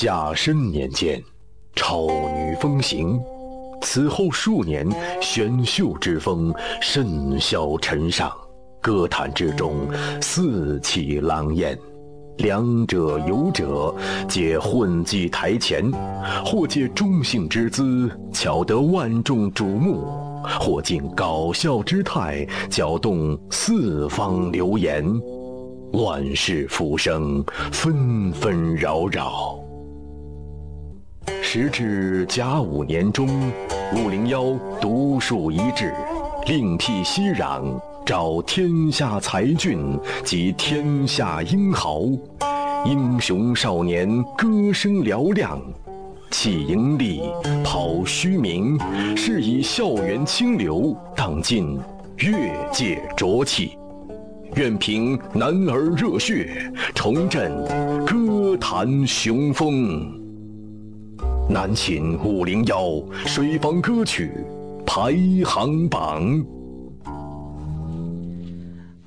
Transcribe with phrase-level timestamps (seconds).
[0.00, 1.22] 甲申年间，
[1.76, 3.20] 超女风行。
[3.82, 4.88] 此后数年，
[5.20, 8.32] 选秀之风甚嚣尘上，
[8.80, 9.86] 歌坛之中
[10.22, 11.78] 四起狼烟。
[12.38, 13.94] 两者有者，
[14.26, 15.92] 皆混迹台前，
[16.46, 20.00] 或借中性之姿，巧得万众瞩目；
[20.58, 25.04] 或尽搞笑之态，搅动四方流言。
[25.92, 29.62] 乱世浮生，纷纷扰扰。
[31.52, 33.26] 时至甲午年中，
[33.96, 35.92] 五零幺独树一帜，
[36.46, 42.02] 另辟蹊壤，招天下才俊及天下英豪，
[42.86, 45.60] 英雄少年歌声嘹亮，
[46.30, 47.20] 弃盈利，
[47.64, 48.78] 抛虚名，
[49.16, 51.76] 是以校园清流荡尽
[52.18, 52.32] 越
[52.70, 53.76] 界浊气。
[54.54, 57.52] 愿凭男儿热血，重振
[58.06, 60.19] 歌坛雄风。
[61.52, 64.30] 南秦五零幺水房歌曲
[64.86, 65.12] 排
[65.44, 66.46] 行榜。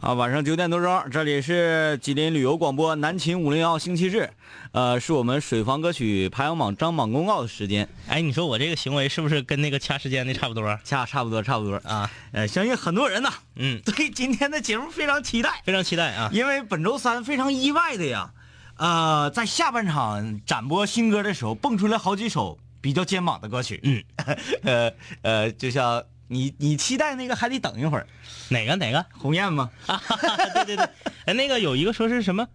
[0.01, 4.29] 啊，晚上九点多钟，这里是吉林旅游广播南秦五零幺星期日，
[4.73, 11.77] 呃，是我们水房歌曲排行榜张榜公告的时间，哎，你说我这个行为是不是跟那个掐时间的差不多掐差不多差不多。
[11.85, 12.11] 啊？
[12.33, 16.29] 呃，相信很多人呢，嗯，对今天的节目非常期待，非常期待啊！
[16.33, 18.29] 因为本周三非常意外的呀，
[18.77, 24.03] 呃，在下半场展播新歌的时候，蹦出来好几首比较肩膀的歌曲，嗯，
[24.63, 24.91] 呃
[25.21, 28.07] 呃，就像你你期待那个还得等一会儿，
[28.49, 29.05] 哪个哪个？
[29.11, 29.69] 鸿雁吗？
[29.85, 30.01] 啊，
[30.53, 30.89] 对对对，
[31.25, 32.47] 哎，那个有一个说是什么，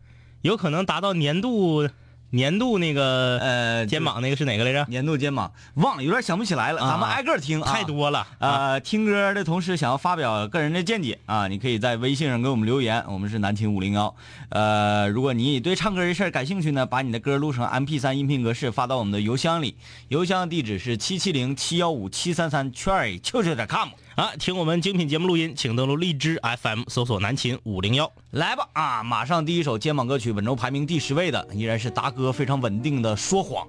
[0.42, 1.88] 有可能达到年度
[2.30, 4.84] 年度那个呃，肩膀那个是哪个来着？
[4.88, 8.76] 年度肩膀忘了，有点想不起来了，啊咱们挨个听啊，太多了啊！
[8.76, 14.14] 呃，听歌的同时想要发表个人的见解啊，你可以在微信上给我们留言，我们是南秦五零幺。
[14.50, 19.76] 呃，如果你对唱歌这事儿感兴趣呢，把你的歌录成 MP 三音频格式发到我们的邮箱里，
[20.08, 23.88] 邮箱地址是七七零七幺五七三三秋秋点 com。
[24.16, 28.10] 啊，听我们精品节目录音，请登录荔枝 FM 搜索南秦五零幺。
[28.32, 33.64] 来吧啊，马上第一首肩膀歌曲，本周排名第十位的依然是达哥非常稳定的《说谎》。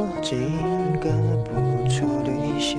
[0.00, 0.36] 我几
[1.00, 1.10] 个
[1.44, 1.50] 不
[1.88, 2.78] 错对象，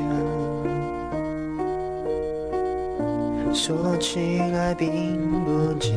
[3.53, 4.85] 说起来并
[5.43, 5.93] 不寂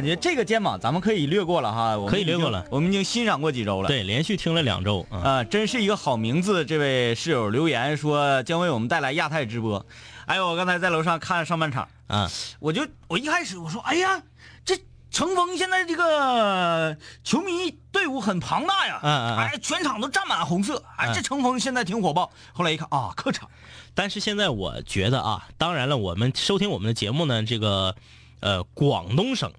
[0.00, 3.88] 感觉这个肩膀咱们可以略过了哈，我们可以略过了我们已经欣赏过几周了。
[3.88, 5.18] 对，连续听了两周啊。
[5.18, 6.64] 啊、真是一个好名字。
[6.64, 9.84] 这位室友留言说将为我们带来亚太直播。
[10.24, 12.30] 哎呦，我刚才在楼上看上半场，啊，
[12.60, 14.22] 我就我一开始我说，哎呀，
[14.64, 14.74] 这
[15.10, 22.32] 成峰现在这个球迷队伍很庞大呀，嗯哎，全场都占满红色，哎，嗯这成峰现在挺火爆。
[22.54, 23.50] 后来一看啊，客场，
[23.92, 27.94] 但是现在我觉得啊，当然了，我们收听我们的节目呢，这个
[28.40, 29.52] 呃广东省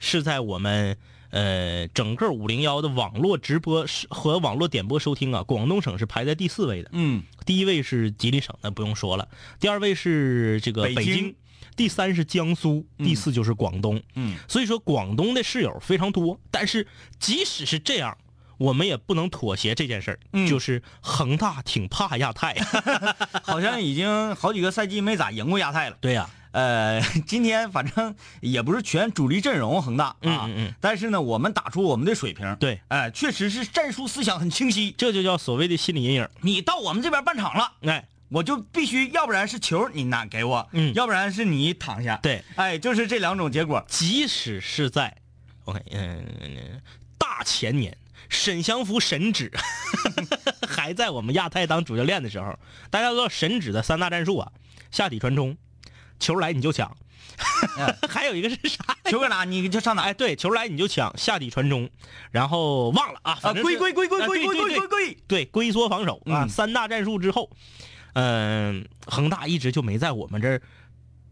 [0.00, 0.96] 是在我们
[1.30, 6.90] 呃整个五零幺的网络直播是和网络点播收听啊，广东省是排在第四位的。
[6.92, 9.28] 嗯，第一位是吉林省，那不用说了；
[9.60, 11.34] 第二位是这个北京北京，
[11.76, 14.02] 第三是江苏，第四就是广东。
[14.14, 16.86] 嗯，所以说广东的室友非常多，但是
[17.20, 18.16] 即使是这样，
[18.56, 20.20] 我们也不能妥协这件事儿。
[20.32, 22.54] 嗯就是恒大挺怕亚太。
[23.44, 25.96] 好像已经好几个赛季没咋赢过亚太了。
[26.00, 34.94] 对呀、呃，今天反正也不是全主力阵容恒大啊，嗯嗯嗯但是呢，我们打出我们的水平，对，哎、确实是战术思想很清晰。
[34.96, 36.28] 这就叫所谓的心理阴影。
[36.40, 43.84] 你到我们这边半场了，哎，我就必须要不然是球你拿给我，嗯要不然是你躺下，对，哎，就是这两种结果。
[43.86, 45.16] 即使是在
[45.64, 46.80] 我看，嗯、
[47.18, 47.96] 大前年，
[48.28, 49.52] 沈祥福神指
[50.66, 52.58] 还在我们亚太当主教练的时候，
[52.90, 54.50] 大家都知道神指的三大战术啊，
[54.90, 55.56] 下底传中，
[56.18, 56.96] 球来你就抢，
[58.08, 58.96] 还有一个是啥？
[59.04, 61.88] 球搁哪你就上哪，哎，对，球来你就抢，下底传中，
[62.30, 66.48] 然后忘了啊，啊，龟龟龟龟啊龟龟龟龟龟，对，龟缩防守啊，嗯。
[66.48, 67.50] 三大战术之后，
[68.14, 70.62] 嗯、恒大一直就没在我们这儿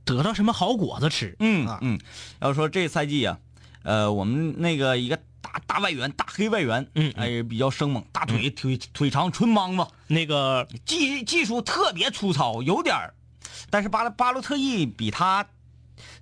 [0.05, 1.35] 得到什么好果子吃。
[1.41, 1.79] 嗯啊。
[1.83, 1.97] 嗯。
[1.97, 2.01] 嗯，
[2.41, 3.39] 要说这赛季啊，
[3.83, 7.41] 呃，我们那个一个大大外援，大黑外援，嗯嗯。
[7.41, 13.13] 哎，比较生猛，大腿腿腿长，纯莽子，那个技技术特别粗糙，有点儿，
[13.71, 15.47] 但是巴勒巴洛特利比他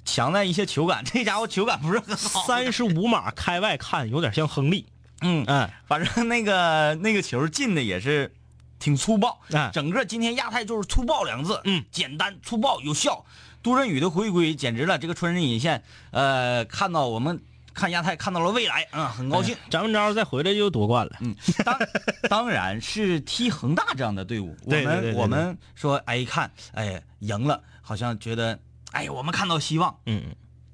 [0.05, 2.45] 强在一些球感， 这家伙球感不是很好。
[2.47, 4.87] 三十五码开外看有点像亨利，
[5.23, 8.35] 嗯，嗯，反正那个那个球进的也是
[8.79, 13.25] 挺粗暴，嗯整个今天亚太就是粗暴两个字，嗯，简单粗暴有效。
[13.63, 17.43] 杜振宇的回归简直了，这个穿针引线，呃，看到我们
[17.75, 19.57] 看亚太看到了未来，嗯，很高兴。
[19.69, 21.17] 张文钊再回来就夺冠了。
[21.21, 21.35] 嗯，
[21.65, 21.79] 当
[22.31, 28.59] 当然是踢恒大这样的队伍， 我们我们说，哎，一看，哎，赢了，好像觉得，
[28.93, 30.23] 哎，我们看到希望，嗯，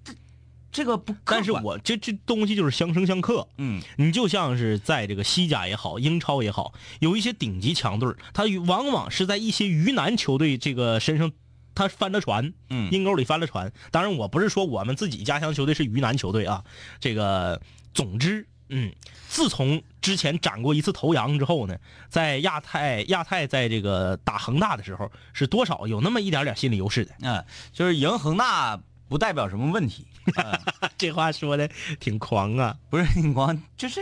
[0.04, 0.12] 这
[0.70, 3.48] 这个不，但是我这这东西就是相生相克。
[3.58, 11.32] 嗯你就像是在这个西甲也好，英超也好，有一些顶级强队，他往往是在一些鱼腩球队这个身上，
[11.74, 13.72] 他翻了船，嗯阴沟里翻了船。
[13.90, 16.64] 当然，我不是说我们自己家乡球队是鱼腩球队啊，
[16.98, 17.60] 这个
[17.94, 18.92] 总之，嗯，
[19.28, 21.76] 自从之前斩过一次头羊之后呢，
[22.08, 27.12] 在亚太亚太在这个打恒大的时候，是多少有那么一点点心理优势的。
[27.22, 30.06] 嗯、就是赢恒大不代表什么问题，
[30.96, 31.68] 这话说的
[31.98, 32.76] 挺狂啊！
[32.88, 34.00] 不是挺狂就是。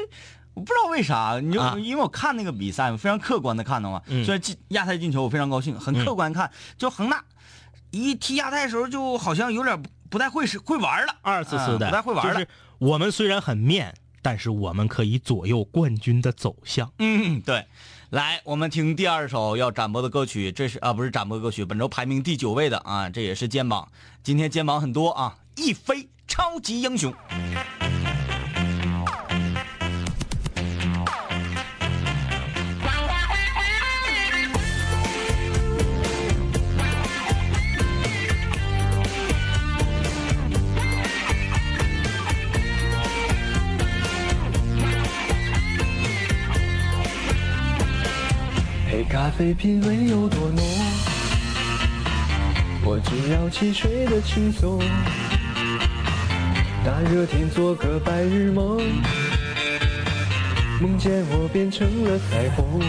[0.54, 4.02] 我不知道为啥，你就、啊因为我看那个比赛，我非常客观的看的嘛。
[4.08, 6.50] 嗯虽然进亚太进球，我非常高兴，很客观看。
[6.76, 7.22] 就恒大
[7.90, 12.34] 一踢亚太的时候，就好像有点不不太会是会玩了，二次次的，啊不太会玩了。
[12.34, 12.48] 就是
[12.78, 16.92] 我们虽然很面，但是我们可以左右冠军的走向。
[16.98, 17.66] 嗯，对。
[18.10, 23.86] 来，我们听第二首要展播的歌曲，这是啊，不是展播歌曲，本周排名第九位的啊，这也是肩膀。
[24.22, 27.12] 今天肩膀很多啊，一飞超级英雄。
[27.38, 27.77] 黑
[49.38, 50.64] 被品味有多浓？
[52.84, 54.80] 我只要汽水的轻松。
[56.84, 58.82] 大热天做个白日梦，
[60.80, 62.80] 梦见我变成了彩虹。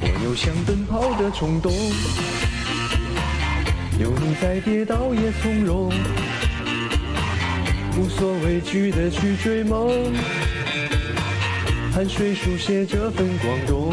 [0.00, 1.70] 我有想奔跑的冲动，
[4.00, 5.92] 有你在跌倒也从容，
[7.98, 9.90] 无所畏惧的去追梦。
[11.92, 13.92] 汗水书写这份光荣。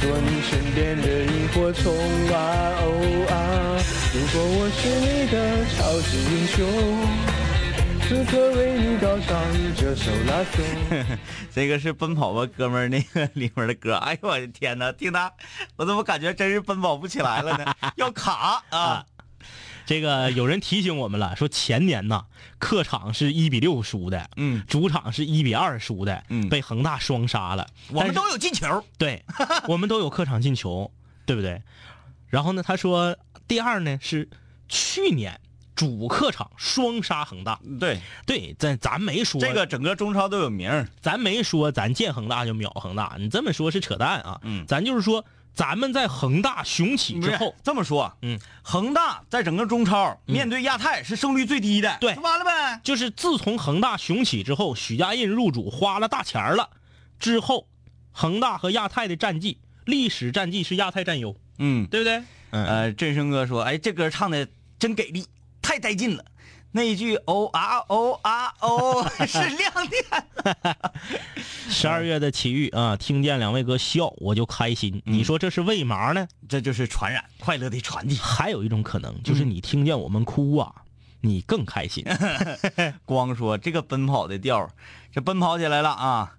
[0.00, 1.92] 做你身边的萤火虫
[2.28, 2.36] 啊
[2.80, 3.34] 哦啊！
[4.14, 5.36] 如果我是你的
[5.74, 6.56] 超级英雄，
[8.06, 9.28] 此刻为你高唱
[9.76, 11.18] 这首拉颂。
[11.52, 13.96] 这个是《奔跑吧哥们儿》那个里面的歌。
[13.96, 15.32] 哎呦我的天哪，听他，
[15.76, 17.74] 我怎么感觉真是奔跑不起来了呢？
[17.96, 19.04] 要卡啊！
[19.88, 22.26] 这个有人提醒我们了，说前年呐，
[22.58, 27.66] 客场是一比六输的，嗯，主场是一比二输的，嗯被恒大双杀了。
[27.90, 28.84] 我们都有进球。
[28.98, 29.24] 对，
[29.66, 30.92] 我们都有客场进球，
[31.24, 31.62] 对不对？
[32.26, 33.16] 然后呢，他说
[33.46, 34.28] 第二呢是
[34.68, 35.40] 去年
[35.74, 40.86] 主客场双杀恒大，对，对，咱咱没说这个整个中超都有名。
[41.00, 44.38] 咱没说咱见恒大就秒恒大，你这么说是扯淡啊。
[44.42, 45.24] 嗯咱就是说
[45.54, 52.80] 咱们在恒大雄起之后，这么说，嗯，恒大在整个中超面对亚太是胜率最低的，对就完了呗。
[52.84, 56.70] 就是自从恒大雄起之后，许家印入主花了大钱儿了，
[57.18, 57.66] 之后
[58.12, 62.22] 恒大和亚太的战绩，历史战绩是亚太占优，嗯，对不对？
[62.50, 65.26] 嗯，呃，振声哥说，哎，这歌唱的真给力，
[65.60, 66.24] 太带劲了。
[66.70, 70.04] 那一句哦啊哦啊哦 是亮点。
[71.68, 75.02] 十二月的奇遇啊，听见两位哥笑我就开心。
[75.06, 76.28] 你说这是为嘛呢？
[76.48, 78.16] 这就是传染快乐的传递。
[78.16, 80.72] 还有一种可能就是你听见我们哭啊，
[81.20, 82.04] 你更开心。
[83.04, 84.70] 光说这个奔跑的调儿，
[85.12, 86.34] 这奔跑起来了啊！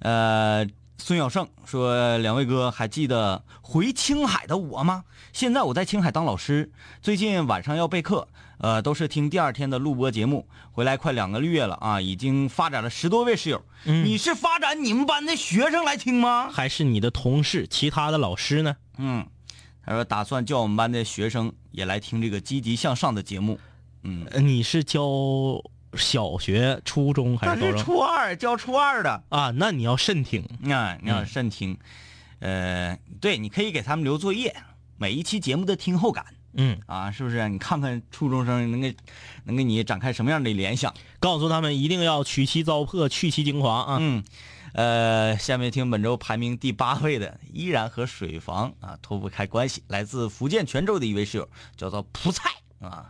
[0.00, 0.66] 呃，
[0.98, 5.04] 孙小胜说：“两位哥还记得回青海的我吗？
[5.32, 6.70] 现在我在青海当老师，
[7.00, 8.28] 最近晚上要备课，
[8.58, 10.46] 呃，都是听第二天的录播节目。
[10.72, 13.64] 回来快两个月了啊，已经发展了十多位室友。
[13.84, 16.50] 你是发展你们班的学生来听吗？
[16.52, 18.76] 还是你的同事，其他的老师呢？
[18.98, 19.26] 嗯，
[19.84, 23.58] 他说打算叫我们班的学生也来听这个积极向上的节目。
[24.02, 25.02] 嗯你是教
[25.94, 29.52] 小学、初中还但是是高中初二教初二的。”啊？
[29.56, 30.44] 那你要慎听。
[30.70, 31.78] 啊，你要慎听，
[32.40, 34.54] 呃，对，你可以给他们留作业，
[34.96, 37.48] 每一期节目的听后感嗯，啊，是不是？
[37.48, 38.96] 你看看初中生能给
[39.44, 40.92] 能给你展开什么样的联想？
[41.20, 43.98] 告诉他们一定要取其糟粕，去其精华啊。
[44.00, 44.24] 嗯，
[44.72, 52.50] 呃，下面听本周排名第八位的，依然和水房啊脱不开关系，来自福建泉州的一位室友，叫做蒲菜
[52.80, 53.06] 啊。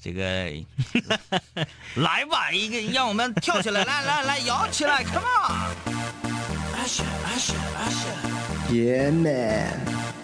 [0.00, 0.22] 这个
[1.96, 5.26] 来吧，一个让我们跳起来，来来来，摇起来，come
[8.70, 10.17] on！Yeah, man.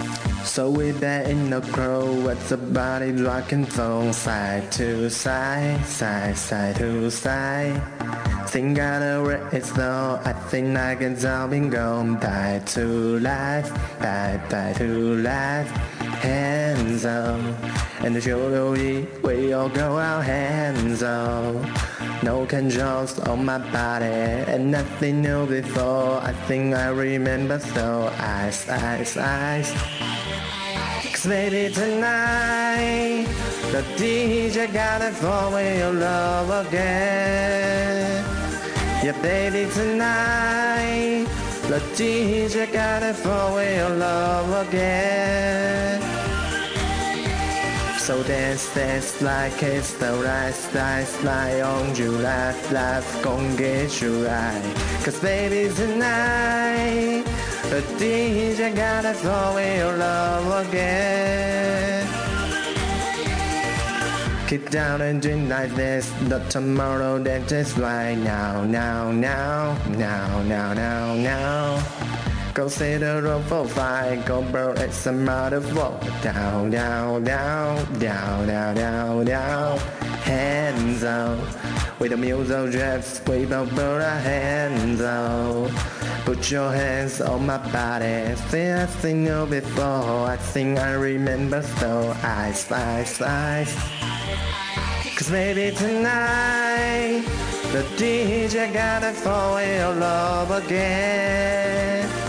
[0.45, 6.37] So we there in the crowd, with the body rocking from side to side, side,
[6.37, 7.83] side to side.
[8.49, 13.19] Think I know where it's though, I think I can tell me gone back to
[13.19, 16.04] life, die, die to life.
[16.25, 17.41] Hands up,
[18.03, 21.55] and the shoulder we, we all go our hands up.
[22.23, 24.07] No controls on my body,
[24.53, 26.21] and nothing new before.
[26.23, 28.11] I think I remember so.
[28.19, 29.71] Eyes, eyes, eyes.
[31.25, 33.27] Cause baby tonight
[33.73, 38.23] The DJ got it for me your love again
[39.03, 41.27] Yeah baby tonight
[41.69, 46.04] The DJ got it for your love again
[48.05, 54.03] so dance, dance like it's the right slice Lie on you, laugh, laugh, gon' get
[54.03, 57.25] you right Cause baby tonight
[57.71, 62.07] The DJ got it for me your love again.
[64.49, 70.43] Keep down and drink like this The tomorrow that is right now, now, now, now,
[70.43, 72.05] now, now, now.
[72.05, 72.14] Go
[72.55, 78.77] the road for fight, go bro, it's some of walk down, down, down, down, down,
[78.77, 79.79] down, down.
[80.23, 81.39] Hands up,
[81.99, 85.71] with the music drifts, we both put our hands up.
[86.25, 91.61] Put your hands on my body, say I seen you before, I think I remember
[91.61, 92.17] so.
[92.23, 93.77] Eyes, eyes, eyes.
[95.17, 97.25] Cause maybe tonight
[97.73, 102.24] the DJ got it for your love again.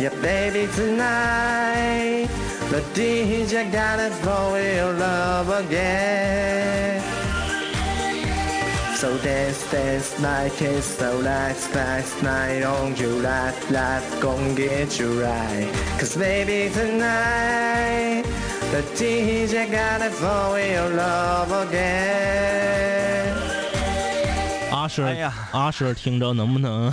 [0.00, 2.28] Yeah, baby, tonight
[2.70, 7.02] the DJ got it for your love again.
[8.96, 14.98] So dance, dance like it's the last, last night on you, life, life gon' get
[14.98, 15.68] you right.
[15.98, 18.24] Cause baby, tonight
[18.72, 23.34] the DJ got it for your love again.
[24.70, 26.92] 阿舍，哎呀阿舍，听着能不能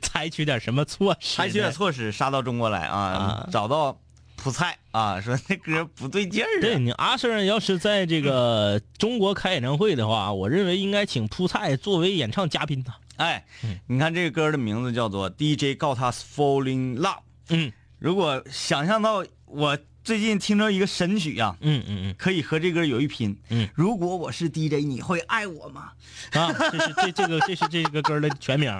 [0.00, 1.36] 采取点什么措施？
[1.36, 1.70] 采取点。
[1.72, 3.98] 措施杀到中国来啊，啊找到
[4.36, 6.60] 葡菜啊，说那歌不对劲儿啊。
[6.60, 12.92] 对你阿 Sir 要是在这个中国开演唱会的话，我认为应该请铺菜作为演唱嘉宾呢。
[13.16, 13.44] 哎，
[13.86, 17.16] 你看这个歌的名字叫做《DJ Got Us Falling Love》。
[17.50, 23.38] 嗯如果想象到我最近听着一个神曲啊，嗯嗯嗯可以和这歌有一拼。
[23.50, 25.92] 嗯，如果我是 DJ，你会爱我吗？
[26.32, 28.72] 嗯啊，这是这这个这是这个歌的全名。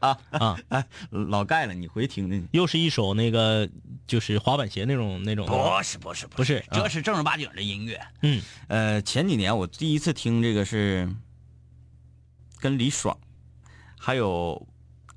[0.00, 2.46] 啊 啊， 哎，老盖了，你回去听听。
[2.52, 3.68] 又是一首那个
[4.06, 5.46] 就是滑板鞋那种那种。
[5.46, 8.00] 不是不是不是啊这是正儿八经的音乐。
[8.22, 11.08] 嗯呃，前几年我第一次听这个是
[12.60, 13.16] 跟李爽，
[13.98, 14.66] 还有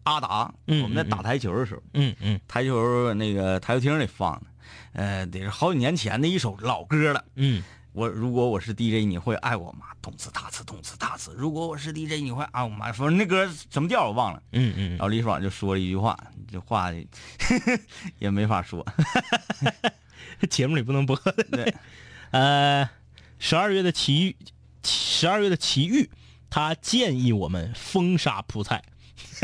[0.03, 4.47] 阿达，嗯我们在打台球的时候，嗯嗯台球那个台球厅里放的，
[4.93, 7.23] 呃，得是好几年前的一首老歌了。
[7.35, 9.87] 嗯我如果我是 DJ，你会爱我吗？
[10.01, 11.33] 动次打次，动次打次。
[11.37, 12.91] 如果我是 DJ，你会爱我吗？
[12.93, 14.41] 反正那歌什么调我忘了。
[14.53, 16.17] 嗯嗯然后李爽就说了一句话，
[16.49, 16.89] 这话
[18.17, 18.85] 也没法说。
[20.39, 21.15] 嗯， 节目里不能播。
[21.51, 21.75] 对，
[22.31, 22.89] 呃，
[23.39, 24.35] 十二月的奇遇，
[24.85, 26.09] 十二月的奇遇，
[26.49, 28.81] 他建议我们封杀蒲菜。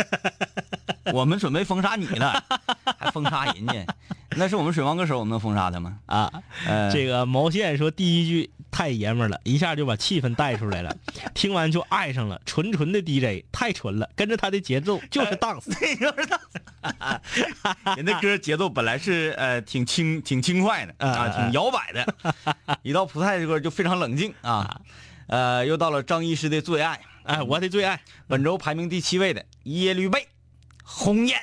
[1.14, 2.34] 我们准备封杀你呢，
[3.00, 3.86] 还封杀人家？
[4.36, 5.98] 那是我们水王歌手，我们能封杀他吗？
[6.06, 6.32] 啊，
[6.68, 10.96] 呃，这个毛线说第一句太爷们儿了，一下就把气氛带出来了，
[11.34, 15.66] 听完就爱上了，纯纯的 DJ，太纯了，跟着他的节奏 就是 dance。
[17.96, 22.06] 人的歌节奏本来是呃挺轻挺轻快的啊，啊挺摇摆的，
[22.84, 24.82] 一到葡菜这歌就非常冷静啊。
[25.28, 30.30] 呃，又到了张医师的最爱，哎，我的最爱，本周排名第七位的耶律倍，
[30.82, 31.38] 鸿雁。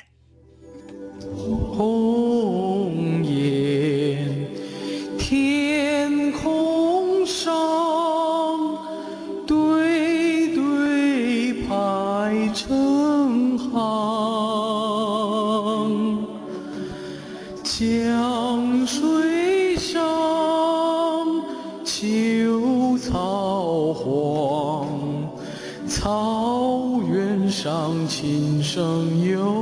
[1.77, 4.49] 红雁
[5.19, 7.53] 天空上，
[9.45, 13.75] 对对排成行，
[28.07, 28.81] 琴声
[29.27, 29.54] 悠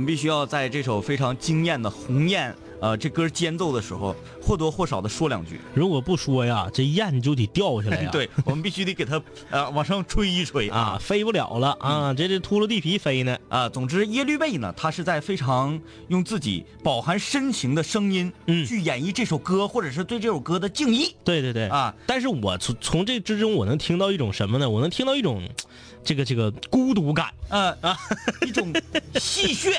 [0.00, 5.60] 们必须要在这首非常惊艳的《鸿雁》呃这歌间奏的时候，或多或少的说两句。
[5.74, 8.08] 如果不说呀，这雁就得掉下来呀。
[8.12, 13.36] 对，我们必须得给它呃往上吹一吹啊，飞不了了啊，这这秃噜地皮飞呢。
[13.50, 21.14] 啊，总之耶律贝呢，他是在非常用自己饱含深情的声音，嗯去演绎这首歌，或者是对这首歌的敬意。
[21.22, 21.94] 对对对啊！
[22.06, 24.70] 但是我从从这之中，我能听到一种什么呢？
[24.70, 25.42] 我能听到一种，
[26.04, 27.26] 这个这个孤独感。
[27.48, 27.96] 嗯啊，
[28.46, 28.72] 一种
[29.14, 29.74] 戏谑。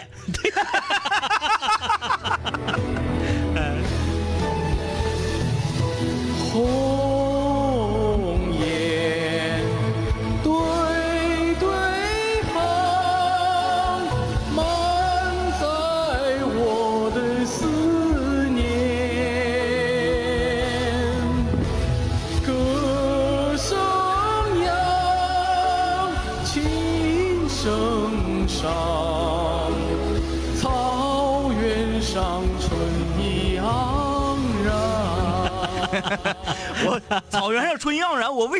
[6.51, 6.97] 红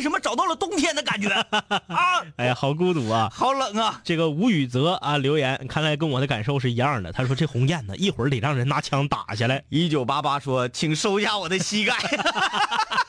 [0.02, 1.30] 为什么找到了冬天的感觉
[1.86, 2.26] 啊？
[2.38, 3.30] 哎呀，好孤独啊！
[3.32, 4.02] 好冷啊！
[4.04, 7.12] 这个吴宇泽啊留言，看来跟我的感受是一样的。
[7.12, 11.96] 他说这鸿雁呢，一会儿得让人拿枪打下来，一九八八说，请收下我的膝盖，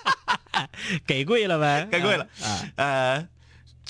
[1.07, 2.27] 给跪了呗， 给跪了。
[2.43, 3.27] 啊，呃，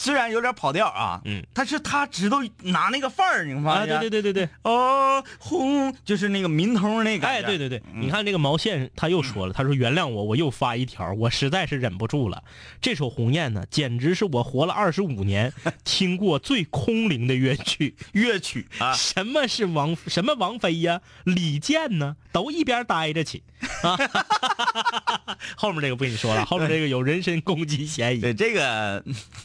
[0.03, 4.01] 虽然有点跑调啊，嗯，但是他知道拿那个范儿，你发啊，现？
[4.01, 7.29] 对对对对对，哦，轰，就是那个民通那个。
[7.29, 12.43] 哎，对对对，你看这个毛线他又说了，他说原谅我，我又发一条，我实在是忍不住了。
[12.81, 15.53] 这首《鸿雁》呢，简直是我活了二十五年
[15.85, 17.95] 听过最空灵的乐曲。
[18.11, 23.45] 乐曲啊，什么是王什么王菲呀、李健呢，都一边待着去
[23.85, 23.97] 啊。
[25.57, 28.21] 后面这个不跟你说了，后面这个有人身攻击嫌疑。
[28.21, 29.05] 对这个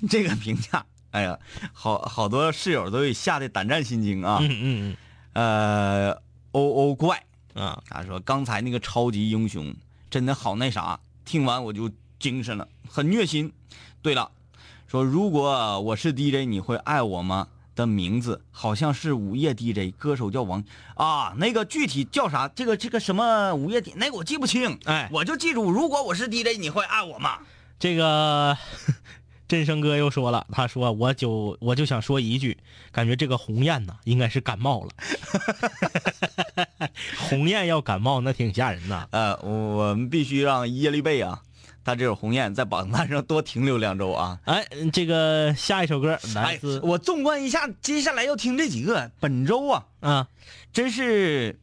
[0.10, 1.38] 这个评价，哎呀，
[1.74, 4.38] 好好多室友都给吓得胆战心惊啊。
[4.42, 4.98] 嗯嗯嗯
[5.34, 6.22] 呃，
[6.54, 7.22] 欧欧怪
[7.54, 9.76] 嗯啊，他说刚才那个超级英雄
[10.10, 13.52] 真的好那啥，听完我就精神了，很虐心。
[14.02, 14.32] 对了，
[14.88, 17.50] 说如果我是 DJ，你会爱我吗？
[17.76, 20.64] 的名字，好像是午夜 DJ，歌手叫王
[20.96, 22.48] 啊，那个具体叫啥？
[22.48, 24.80] 这个这个什么午夜 DJ，那个我记不清。
[24.86, 27.38] 哎我就记住，如果我是 DJ，你会爱我吗？
[27.78, 28.58] 这个
[29.48, 32.58] 振声哥又说了，他说我就我就想说一句，
[32.92, 34.90] 感觉这个鸿雁呐应该是感冒了。
[37.30, 39.08] 鸿雁要感冒那挺吓人的。
[39.12, 41.42] 呃，我我们必须让耶利贝啊，
[41.84, 44.40] 他这首鸿雁在榜单上多停留两周啊。
[44.46, 50.28] 哎，这个下一首歌来哎自，我纵观一下，接下来要听这几个，本周啊，啊，
[50.74, 51.60] 真是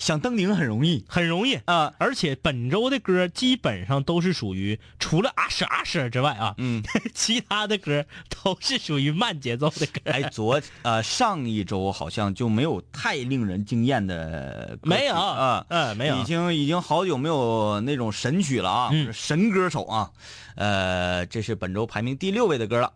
[0.00, 1.04] 想登顶很容易。
[1.08, 1.54] 很容易。
[1.66, 1.94] 啊。
[1.98, 6.82] 而且本周的歌基本上都是属于除了阿舍阿舍之外啊，嗯，
[7.14, 8.04] 其他的歌
[8.42, 10.00] 都是属于慢节奏的歌。
[10.06, 15.14] 哎，昨呃上一周好像就没有太令人惊艳的歌没有。
[15.14, 16.16] 啊，嗯，没有。
[16.16, 19.12] 已，经已经好久没有那种神曲了啊，嗯。
[19.12, 20.10] 神歌手啊，
[20.56, 22.92] 呃，这是本周排名第六位的歌了，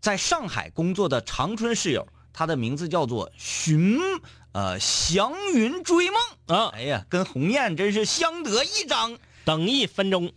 [0.00, 2.06] 在上海工作的长春室友，
[2.40, 4.00] 他的名字叫做寻
[4.52, 9.18] 呃祥云追梦，啊，哎呀，跟鸿雁真是相得益彰。
[9.44, 10.32] 等一分钟。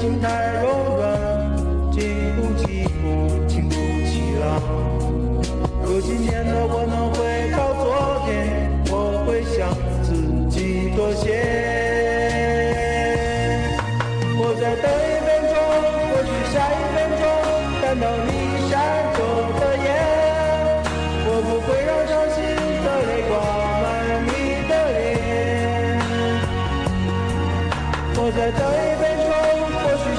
[0.00, 0.28] 心太
[0.62, 1.12] 柔软，
[1.92, 2.00] 经
[2.34, 4.42] 不起风，经不起浪。
[5.84, 7.20] 若今天的我能回
[7.52, 7.84] 到昨
[8.24, 8.32] 天，
[8.90, 9.68] 我会向
[10.02, 10.08] 自
[10.48, 11.36] 己妥协。
[14.38, 15.54] 我再等一分钟，
[16.08, 17.22] 或许下一分钟
[17.82, 18.32] 看到你
[18.70, 18.72] 闪
[19.12, 19.20] 烁
[19.60, 19.86] 的眼，
[21.26, 22.40] 我不会让伤心
[22.80, 23.36] 的泪挂
[23.84, 23.84] 满
[24.24, 24.98] 你的脸。
[28.16, 29.29] 我再等一分钟，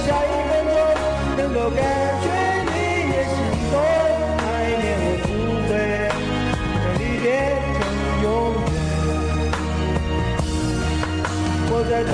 [0.06, 0.76] 下一分钟
[1.38, 1.80] 能够感
[2.22, 2.26] 觉
[2.74, 2.76] 你
[3.12, 3.34] 也心
[3.72, 3.74] 动，
[4.38, 5.30] 那一年我不
[5.70, 6.10] 会让
[6.98, 7.26] 你变
[7.78, 7.80] 成
[8.24, 8.26] 永
[8.66, 8.76] 远。
[11.70, 12.14] 我在等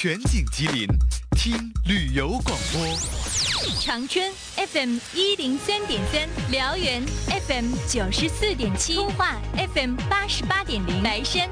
[0.00, 0.86] 全景吉林，
[1.32, 2.86] 听旅游广播。
[3.80, 9.36] 长春 FM 一零三点三，辽源 FM 九十四点七，通化
[9.74, 11.48] FM 八十八点零，白山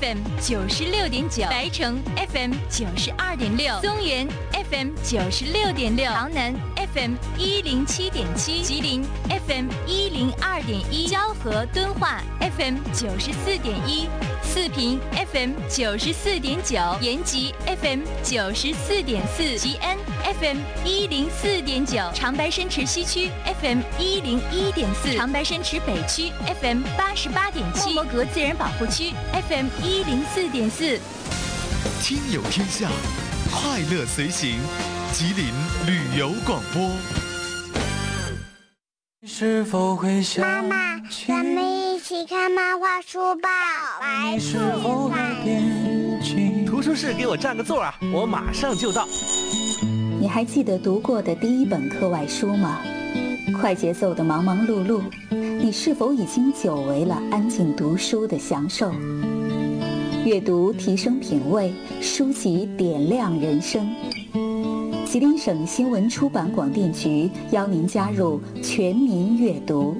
[0.00, 2.00] FM 九十六点九，白城
[2.32, 4.26] FM 九十二点六，松原
[4.70, 6.54] FM 九十六点六，潮南
[6.94, 9.04] FM 一零七点七，吉林
[9.46, 14.08] FM 一零二点一，蛟河敦化 FM 九十四点一。
[14.52, 14.98] 四平
[15.32, 19.96] FM 九十四点九，延吉 FM 九十四点四，吉安
[20.40, 23.30] FM 一零四点九，长白山池西区
[23.62, 29.12] FM 一零一点四，长白山池北区 FM 八十八点七，莫格自然保护区
[29.48, 30.98] FM 一零四点四。
[32.02, 32.90] 听友天下，
[33.52, 34.58] 快乐随行，
[35.12, 35.46] 吉林
[35.86, 36.90] 旅游广播。
[39.42, 43.48] 是否会想妈妈，咱们一起看漫画书吧。
[44.02, 46.66] 来是否会变心？
[46.66, 49.08] 图书室给我占个座啊，我马上就到。
[50.20, 52.82] 你还记得读过的第一本课外书吗？
[53.58, 55.00] 快节奏的忙忙碌碌，
[55.30, 58.92] 你是否已经久违了安静读书的享受？
[60.22, 61.72] 阅读提升品味，
[62.02, 63.88] 书籍点亮人生。
[65.10, 69.96] 吉林省新闻出版广电局邀您加入全民阅读。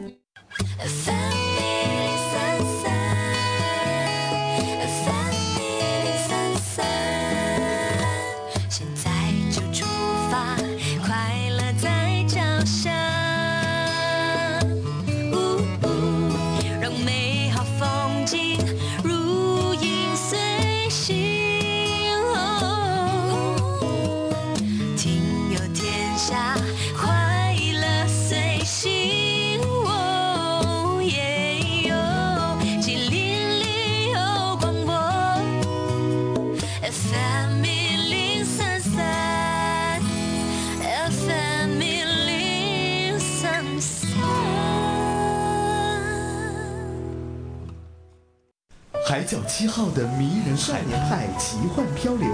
[49.61, 52.27] 七号的迷人少年派奇幻漂流，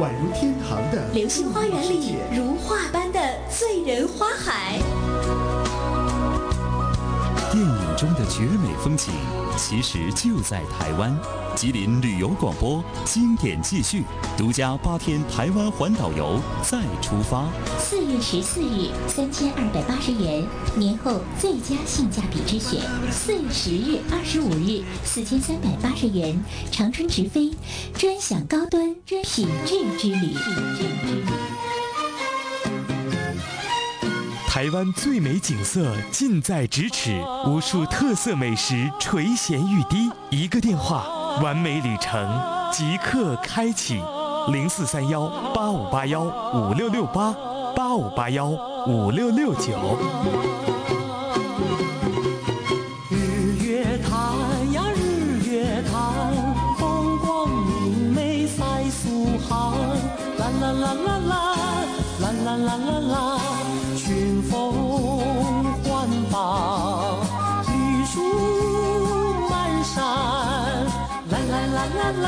[0.00, 4.80] 宛如天堂的流星花园里如画般的醉人花海。
[8.22, 9.12] 的绝美风景，
[9.56, 11.12] 其实就在台湾。
[11.56, 14.04] 吉林旅游广播经典继续，
[14.38, 17.48] 独家八天台湾环岛游再出发。
[17.78, 22.80] 四月十四日，三千二百八十元，年后最佳性价比之选。
[23.10, 27.50] 四月十日、二十五日，四千三百八十元，长春直飞，
[27.94, 30.34] 专享高端品质之旅。
[34.62, 41.04] 台湾最美景色近在咫尺，无数特色美食垂涎欲滴，一个电话，
[41.42, 44.00] 完美旅程即刻开启，
[44.52, 46.22] 零四三幺八五八幺
[46.54, 47.34] 五六六八
[47.74, 48.50] 八五八幺
[48.86, 49.72] 五六六九。
[72.02, 72.26] 啦啦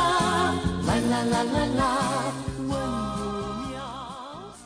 [0.87, 1.83] 啦啦，啦啦啦啦啦，
[2.59, 2.71] 温
[3.19, 3.23] 如
[3.59, 3.75] 苗
[4.55, 4.57] 子。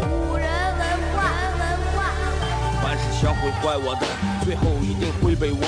[0.00, 0.44] 古人
[0.78, 0.82] 文
[1.12, 1.16] 化，
[1.58, 1.96] 文化。
[2.82, 4.02] 凡是想毁坏我的，
[4.44, 5.60] 最后一定会被我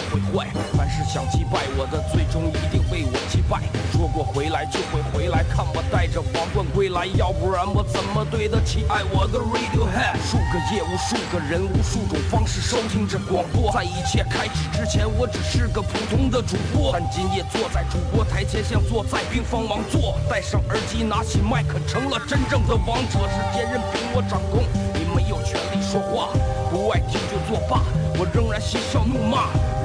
[0.76, 3.62] 凡是想击败我的，最终一定被我击败。
[3.92, 10.18] 说过回来就会回来，看我带着王冠归来，要不然我怎么对得起爱我的 Radiohead？
[10.20, 13.72] 数个夜，无数个人，无数种方式收听着广播。
[13.72, 20.18] 在一切开始之前，我只是个普通的主播，但今夜坐在主播台前，像坐在冰封王座。
[20.28, 23.24] 戴上耳机，拿起麦克，成了真正的王者。
[23.32, 26.28] 世界任凭我掌控，你没有权利说话。
[26.68, 27.80] 不爱听就作罢，
[28.18, 29.48] 我仍然嬉笑怒骂，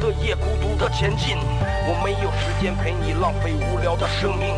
[0.00, 1.36] 的夜孤独的前进。
[1.84, 4.54] 我没有时间陪你浪费无聊的生命，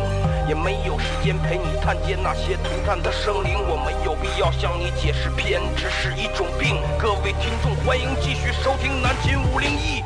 [0.47, 3.53] 也没有时间陪你探监那些涂炭的生灵。
[3.57, 6.77] 我没有必要向你解释偏执是一种病。
[6.99, 10.03] 各位听众，欢迎继续收听南秦五零一。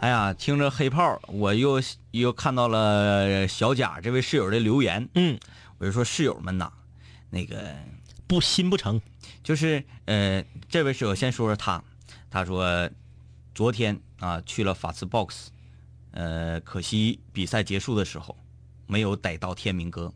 [0.00, 1.80] 哎呀，听着黑炮，我又
[2.12, 5.08] 又看到了小贾这位室友的留言。
[5.14, 5.38] 嗯，
[5.78, 6.70] 我就说室友们呐，
[7.30, 7.74] 那个
[8.26, 9.00] 不心不成，
[9.42, 11.82] 就是呃，这位室友先说说他，
[12.30, 12.88] 他说
[13.54, 15.48] 昨天啊去了法兹 box，
[16.12, 18.36] 呃，可惜比赛结束的时候
[18.86, 20.12] 没有逮到天明哥，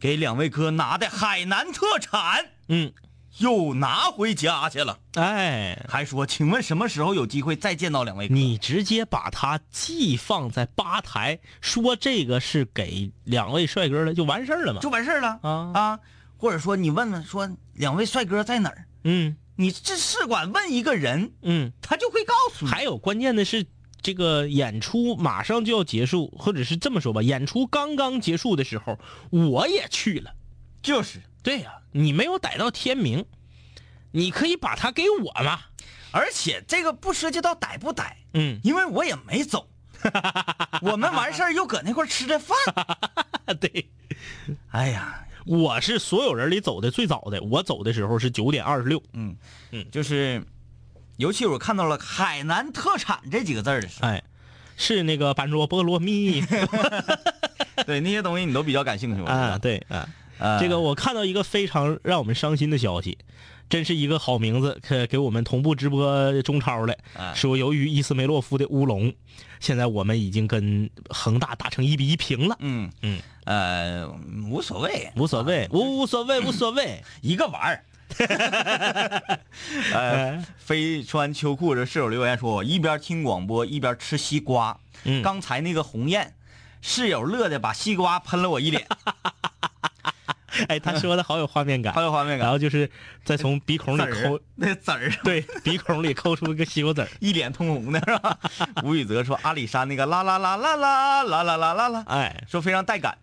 [0.00, 2.92] 给两位哥拿的海南特产，嗯，
[3.38, 4.98] 又拿回家去了。
[5.14, 8.34] 哎，还说，请问什么时候有机会再见到两位哥？
[8.34, 14.80] 你直接把它寄放在吧台，说这个是给两位帅哥的，就完事儿了嘛？
[14.80, 16.00] 就完事儿了啊啊！
[16.38, 18.86] 或者说你问问说两位帅哥在哪儿？
[19.04, 22.70] 嗯，你这试管问一个人，嗯，他就会告诉你。
[22.70, 23.66] 还有关键的是，
[24.00, 28.98] 这个演出马上就要结束，或者是这么说吧，演出刚刚结束的时候，
[29.30, 30.34] 我也去了。
[30.82, 33.24] 就是对呀、你没有逮到天明，
[34.10, 35.60] 你可以把它给我嘛。
[36.10, 39.68] 而且这个不涉及到逮不逮，嗯，因为我也没走，
[40.82, 42.56] 我们完事儿又搁那块儿吃的饭。
[43.60, 43.90] 对，
[44.70, 49.02] 哎呀，我是所有人里走的最早的，我走的时候是九点二十六。
[49.12, 49.36] 嗯
[49.70, 50.42] 嗯，就是，
[51.16, 54.22] 尤其我看到了“海南特产”这几个字儿的时候，哎，
[54.76, 56.42] 是那个班卓菠萝蜜
[57.86, 60.08] 对那些东西你都比较感兴趣吧啊，对啊。
[60.38, 63.18] 呃这个我看到一个非常让我们伤心的消息，
[63.68, 66.96] 真是一个好名字，给给我们同步直播中超了。
[67.16, 69.12] 啊说由于伊斯梅洛夫的乌龙，
[69.60, 72.56] 现在我们已经跟恒大打成一比一平了。
[72.60, 72.90] 嗯。
[73.02, 74.08] 嗯，呃，
[74.50, 77.84] 无所谓，无所谓，无无所谓，无所谓， 一个玩儿。
[79.94, 84.78] 呃，飞穿秋裤这室友留言说，我一边听广播一边吃西瓜。
[85.04, 85.22] 嗯。
[85.22, 86.34] 刚才那个鸿雁，
[86.82, 88.86] 室友乐的把西瓜喷了我一脸，
[90.68, 92.90] 哎，他说的好有画面感，好有画面感然后就是
[93.24, 97.08] 再从鼻孔里抠，那籽儿， 对，鼻孔里抠出一个西瓜籽儿。
[97.20, 98.38] 一脸通红的是吧？
[98.84, 103.16] 吴宇泽说阿里山那个啦啦啦啦啦啦啦啦啦啦，哎，说非常带感。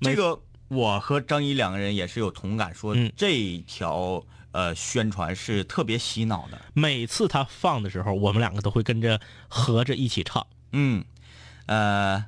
[0.00, 6.60] 这个我和张一两个人也是有同感，说嗯这条呃宣传是特别洗脑的。
[6.74, 10.46] 每次他放的时候，我们两个都会跟着合着一起唱。
[10.72, 11.04] 嗯，
[11.66, 12.24] 呃，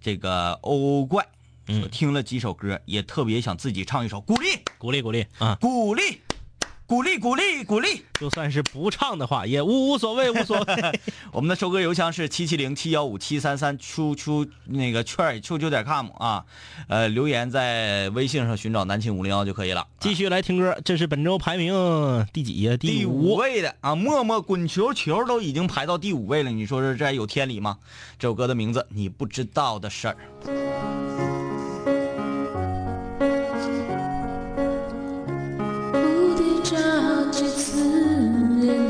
[0.00, 1.26] 这个欧怪
[1.78, 5.56] 说听了几首歌，也特别想自己唱一首，鼓励鼓励鼓励啊！
[5.60, 6.20] 鼓励
[6.86, 8.02] 鼓励鼓励鼓励。
[8.20, 11.00] 就算是不唱的话，也无无所谓，无所谓。
[11.32, 16.44] 我们的收歌邮箱是七七零七幺五七三三出出那个圈儿 qq 点 com 啊，
[16.88, 19.86] 呃，留言在微信上寻找南青五零幺就可以了。
[20.00, 21.72] 继续来听歌，这是本周排名
[22.32, 22.76] 第几呀？
[22.76, 27.78] 第五五位的啊，默默滚球球都已经排到第五位了，你说说这还有天理吗？
[28.18, 30.99] 这首歌的名字你不知道的事儿。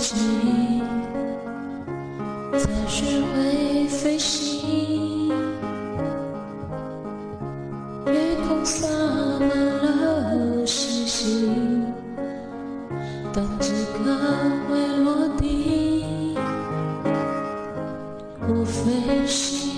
[0.00, 0.82] 自己，
[2.58, 5.28] 才学会飞行。
[8.06, 8.88] 夜空洒
[9.38, 11.84] 满了星星，
[13.30, 14.16] 但几个
[14.70, 14.70] 会
[15.04, 16.34] 落地。
[18.48, 19.69] 我飞行，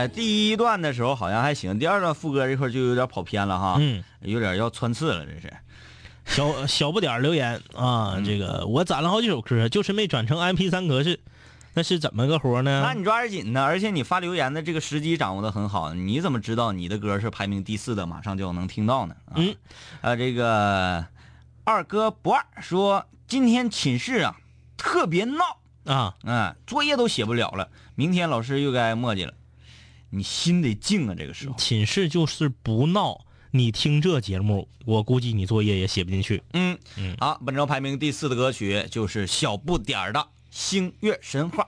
[0.00, 5.52] 哎，第一段的时候好像还行，第二段副歌这块就有点跑偏了哈，嗯，有点要穿刺了，这是。
[6.24, 11.20] 小小不点儿留言啊，这个我攒了好几首歌，就是没转成 MP 三格式，
[11.74, 12.82] 那是怎么个活呢？
[12.82, 19.16] 那你抓点紧呢，而且你发留言的这个时机掌握的很好，你怎么知道你的歌是排名第四的，马上就能听到呢？
[19.26, 19.54] 啊、嗯，
[20.00, 21.04] 啊，这个
[21.64, 24.36] 二哥不二说今天寝室啊
[24.76, 29.32] 特别闹啊，嗯，作业都写不了了，明天老师又该磨叽了，
[30.10, 31.54] 你心得静啊，这个时候。
[31.56, 36.42] 寝室就是不闹，你听这节目，我估计你作业也写不进去。
[36.52, 41.64] 嗯嗯，好，本周排名第四的歌曲就是小不点儿的《星月神话》。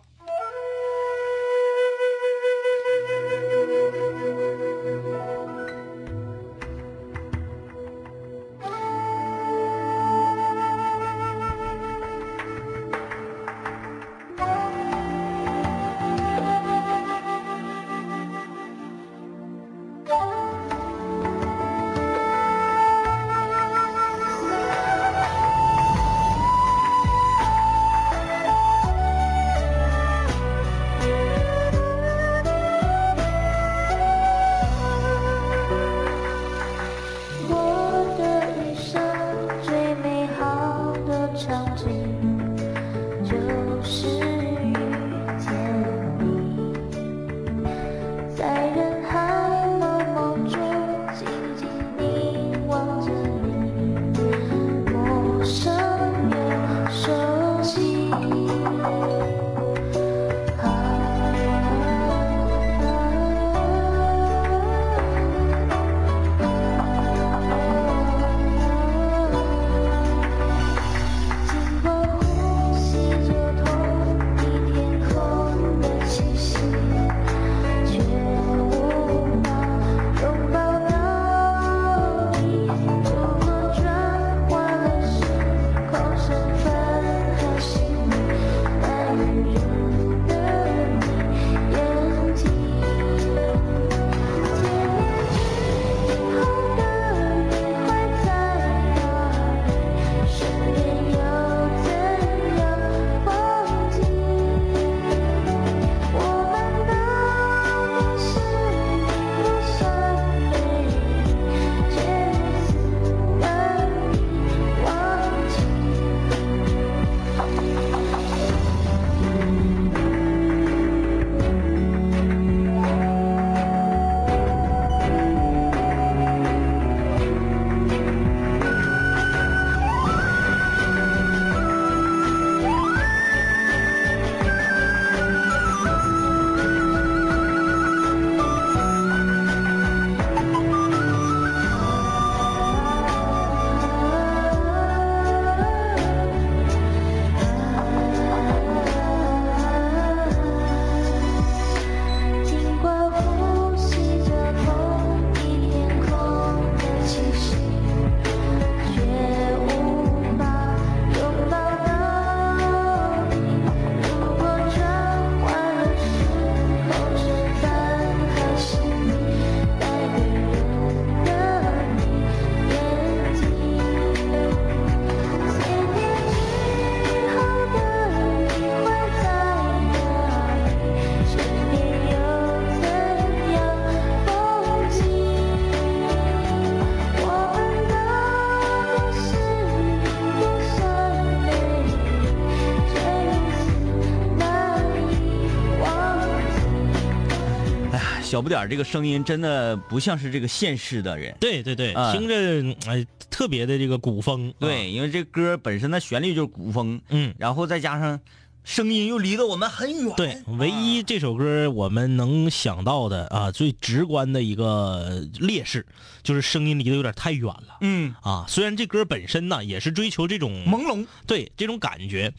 [198.42, 201.34] 不点儿这个声音真的不像是这个现世的人。
[201.40, 204.52] 对对对，啊听着哎特别的这个古风。
[204.58, 208.20] 对，因为这歌本身的旋律就是古风，嗯，然后再加上
[208.64, 210.14] 声音又离得我们很远。
[210.16, 215.84] 对，唯一这首歌我们能想到的啊，最直观的一个劣势
[216.22, 217.78] 就是声音离得有点太远了。
[217.80, 222.32] 嗯啊，虽然这歌本身呢也是追求这种朦胧，对这种感觉，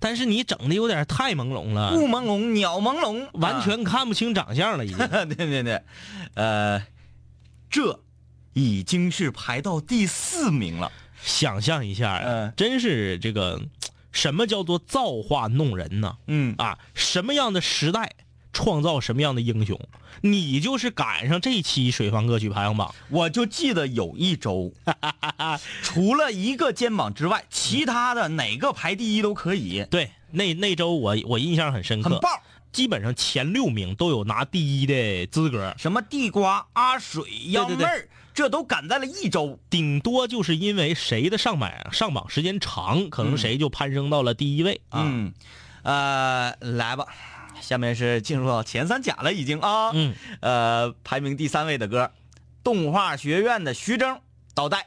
[0.00, 4.98] 但是你整的有点太朦胧了，雾朦胧，鸟朦胧，完全看不清长相了，已经。
[5.28, 5.82] 对对对，
[6.34, 6.82] 呃，
[7.68, 8.00] 这
[8.54, 10.90] 已经是排到第四名了。
[11.22, 13.60] 想象一下，嗯真是这个
[14.16, 16.16] 什么叫做造化弄人呢？
[16.26, 18.14] 嗯啊，什么样的时代
[18.50, 19.78] 创造什么样的英雄？
[20.22, 24.72] 你就是赶上这期水房歌曲排行榜，我就记得有一周，
[25.82, 29.84] 除了一个肩膀之外，其他的哪个排第一都可以。
[29.90, 32.32] 对，那那周我我印象很深刻，很棒
[32.72, 35.74] 基本上前六名都有拿第一的资格。
[35.76, 39.58] 什么地瓜、阿水、幺妹儿，这都赶在了一周。
[39.70, 45.02] 顶多就是因为谁的上榜上榜时间长，可能谁就攀升到了第一位啊。
[45.06, 45.32] 嗯，
[45.82, 47.06] 呃，来吧，
[47.62, 49.90] 下面是进入到前三甲了，已经啊。
[49.94, 52.12] 嗯，呃，排名第三位的歌，
[52.62, 54.20] 动画学院的徐峥，
[54.54, 54.86] 倒带。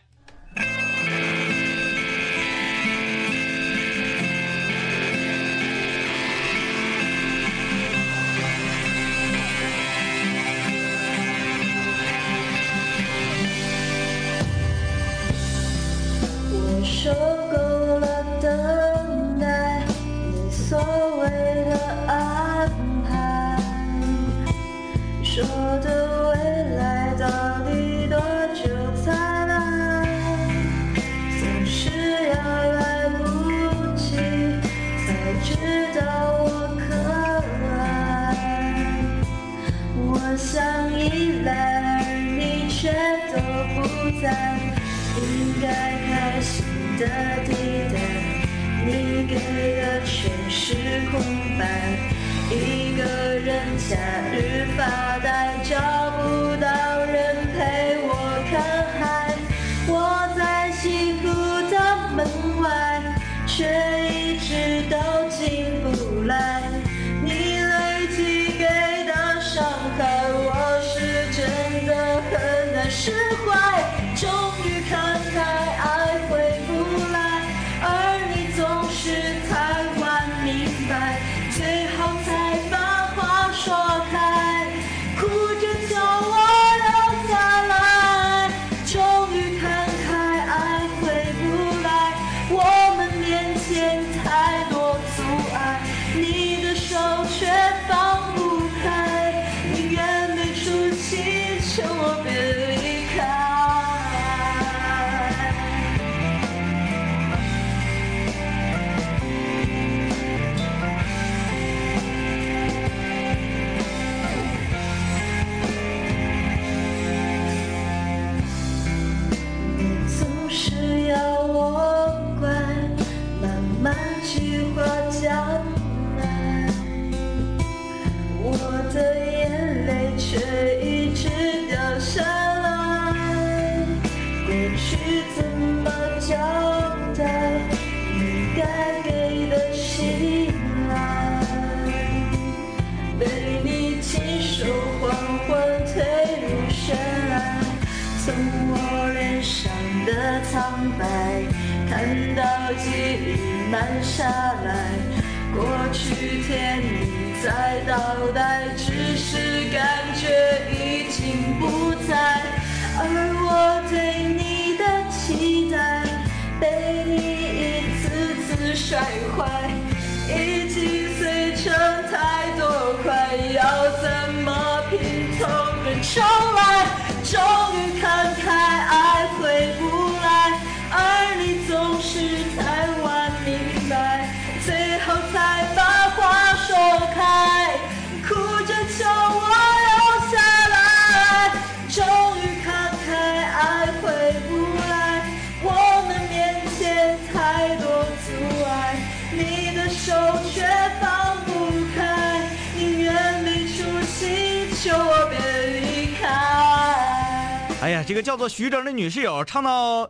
[208.19, 210.01] 个叫做徐峥的女室友唱到，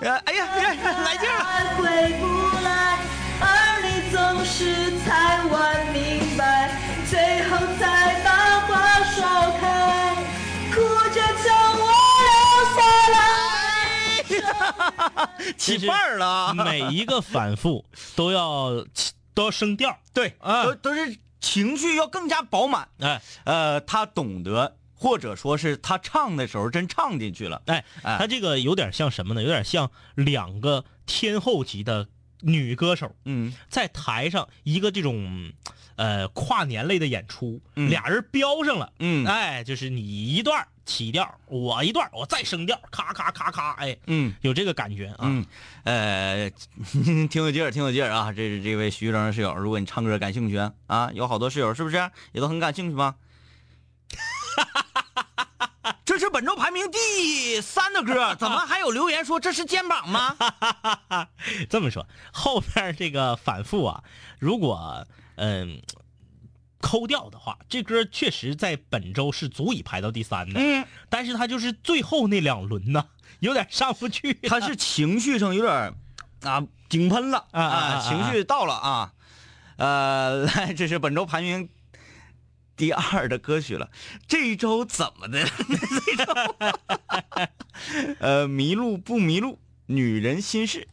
[0.00, 1.40] 呃，哎呀，哎呀，来劲了。
[1.42, 1.82] 爱回
[2.20, 2.24] 不
[2.64, 2.96] 来，
[3.40, 6.70] 而你总是太晚明白，
[7.10, 9.18] 最后才把话说
[9.58, 10.14] 开，
[10.72, 10.80] 哭
[11.10, 11.82] 着叫我
[12.22, 12.30] 留
[12.76, 12.78] 下
[13.16, 13.18] 来。
[15.58, 17.84] 起范儿了啊，每一个反复
[18.14, 18.86] 都要
[19.34, 22.86] 都要升调，对，都都是情绪要更加饱满。
[23.00, 27.62] 哎，呃，他懂得，或者说是他唱的时候真唱进去了。
[27.66, 29.42] 哎，他这个有点像什么呢？
[29.42, 32.06] 有点像两个天后级的
[32.42, 35.52] 女歌手，嗯，在台上一个这种
[35.96, 45.20] 呃跨年类的演出，嗯俩人飙上了，嗯哎，就是你一段起调，我一段我再升调，咔咔咔咔，哎，嗯，有这个感觉啊。
[45.20, 45.46] 嗯，
[45.84, 46.50] 呃，
[47.30, 48.30] 挺有劲儿，挺有劲儿啊！
[48.36, 51.96] 这是这位徐峥的室友，如果你唱歌感兴趣啊，有好多室友是不是
[52.32, 53.14] 也都很感兴趣吗？
[54.10, 54.18] 这
[56.20, 60.36] 是本周排名第三的歌， 怎么还有留言说这是肩膀吗？
[61.68, 64.04] 这么说，后边这个反复啊，
[64.38, 65.06] 如果
[65.36, 65.80] 嗯、
[66.80, 70.60] 抠掉的话，这歌确实在本周是足以排到第三的。
[70.60, 73.06] 嗯，但是它就是最后那两轮呢，
[73.40, 74.34] 有点上不去。
[74.48, 75.94] 他是情绪上有点
[76.42, 79.12] 啊井喷了啊情绪到了啊。
[79.76, 81.70] 呃，来，这是本周排名
[82.80, 83.90] 第二的歌曲了。
[84.26, 85.44] 这一周怎么的？
[86.06, 86.56] 这周
[88.20, 89.58] 呃，迷路不迷路？
[89.86, 90.88] 女人心事。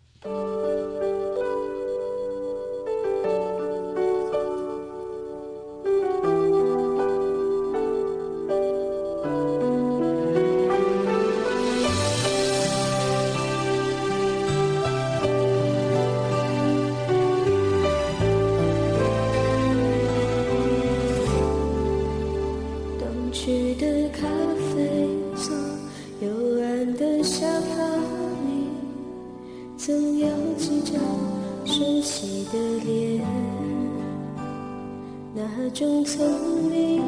[35.69, 36.25] 那种聪
[36.71, 37.03] 明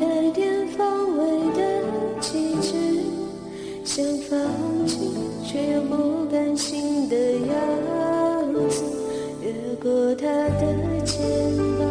[0.00, 1.60] 带点防卫的
[2.22, 2.72] 气质，
[3.84, 4.38] 想放
[4.86, 4.98] 弃
[5.44, 8.82] 却又不甘心的样子，
[9.42, 10.74] 越过他的
[11.04, 11.20] 肩
[11.78, 11.86] 膀，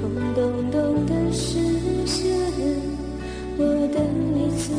[0.00, 1.58] 空洞洞的视
[2.06, 2.22] 线，
[3.58, 3.98] 我的
[4.38, 4.72] 一次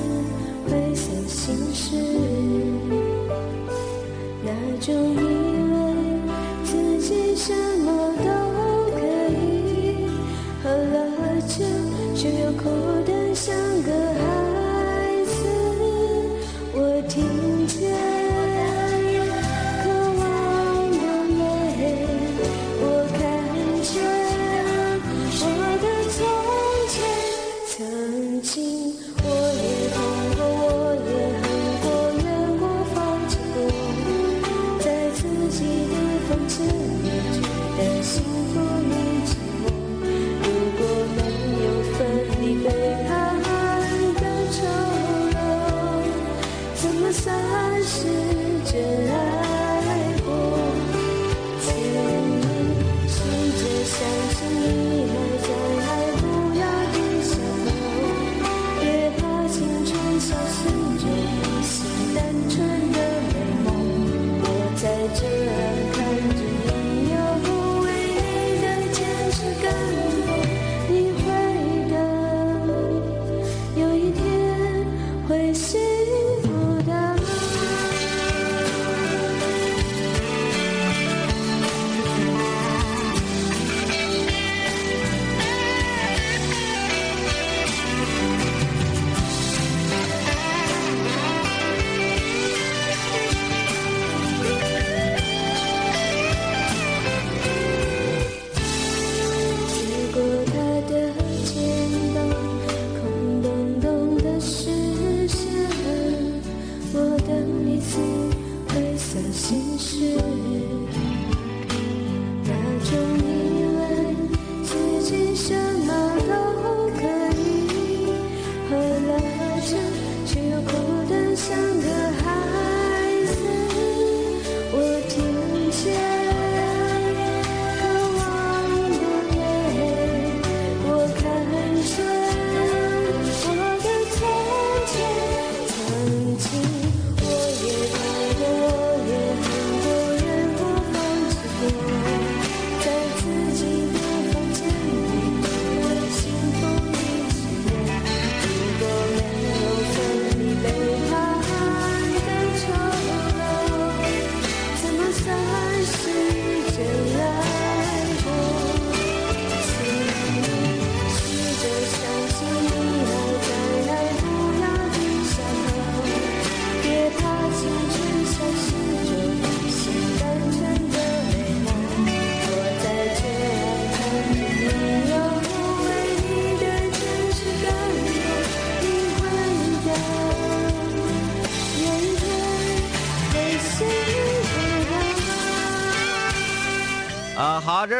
[0.70, 1.97] 灰色心事，
[4.41, 4.49] 那
[4.80, 4.95] 种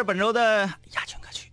[0.04, 1.48] 本周的亚军歌曲《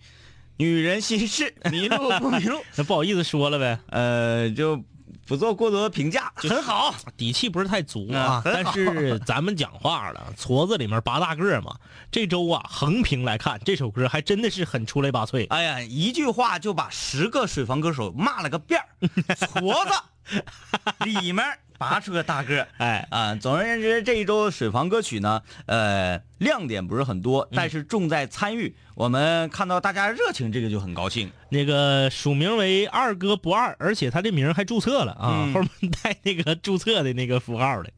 [0.57, 2.63] 女人心事》， 迷路不迷路？
[2.77, 4.83] 那不好意思说了呗，呃，就
[5.27, 8.73] 不做过多的评价，很好，底气不是太足啊但好。
[8.73, 11.77] 是咱们讲话了， 矬子里面拔大个儿嘛。
[12.11, 15.47] 这周啊，横评来看，这首歌还真的是很出类拔萃。
[15.51, 18.87] 哎呀，一句话就把十个水房歌手骂了个遍儿。
[19.37, 19.95] 矬子
[21.05, 21.45] 里面
[21.79, 22.69] 拔出个大个儿。
[22.79, 28.75] 哎啊，总而言之，这一周水房歌曲呢，呃，亮点不是很多，嗯但是重在参与。
[28.95, 31.31] 我们看到大家热情，这个就很高兴。
[31.49, 37.91] 那个署名为二哥不二，而且他这名还注册了啊，嗯 后面带那个注册的那个符号的。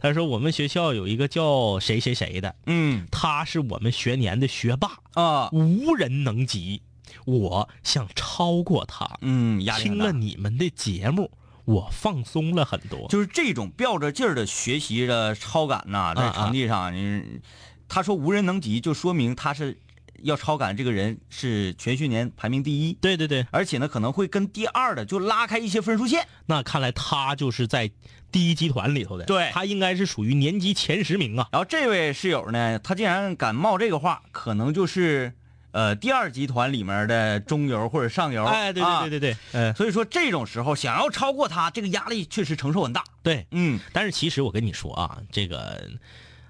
[0.00, 6.82] 他说我们学校有一个叫谁谁谁的，嗯，他是我们学年的学霸啊，无人能及。
[7.26, 11.30] 我想超过他，嗯，压力听了你们的节目，
[11.64, 13.06] 我放松了很多。
[13.08, 17.40] 就是这种吊着劲儿的学习的超感呐，在成绩上，你
[17.88, 19.78] 他说无人能及，就说明他是
[20.22, 22.92] 要超感，这个人是全学年排名第一。
[23.00, 26.26] 对对对，而且呢，可能会跟第二的就拉开一些分数线。
[26.46, 27.90] 那看来他就是在
[28.30, 31.48] 第一集团里头的，对他应该是属于年级前十名啊。
[31.50, 35.32] 然后这位室友呢，他竟然敢冒这个话，可能就是
[35.72, 38.44] 呃第二集团里面的中游或者上游。
[38.44, 43.04] 哎，对对对对对，嗯、所以说这种时候想要超过他，这个压力确实承受很大。
[43.22, 45.90] 对，嗯，但是其实我跟你说啊，这个，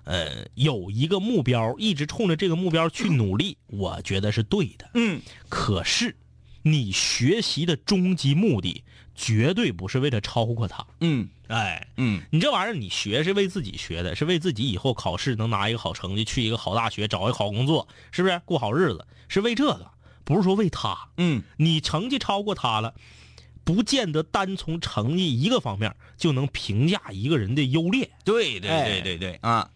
[0.05, 4.91] 呃，有一个目标，一直冲着这个目标去努力，我觉得是对的。
[4.95, 6.17] 嗯，可是
[6.63, 10.87] 你学习的终极目的绝对不是为了超过他。
[11.01, 19.05] 嗯，哎，嗯，你这玩意儿你学是为自己学的，是为自己以后考试能拿一个好成绩，去一个好大学，找一个好工作，是不是过好日子？
[19.29, 19.91] 是为这个，
[20.25, 20.97] 不是说为他。
[21.17, 22.95] 嗯，你成绩超过他了。
[23.63, 28.11] 不见得单从成绩一个方面就能评价一个人的优劣。
[28.25, 29.69] 对对对对对、啊，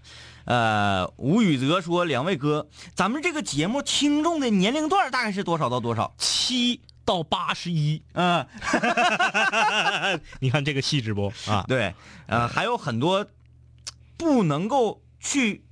[0.46, 6.12] 呃，吴宇泽说，两位哥，咱们这个节目听众的年龄段大概是多少到多少？
[6.18, 8.02] 七到八十一。
[8.12, 8.46] 嗯，
[10.40, 11.32] 你看这个细致不？
[11.46, 11.64] 啊？
[11.68, 11.94] 对，
[12.26, 13.26] 呃，还有很多
[14.16, 15.64] 不能够去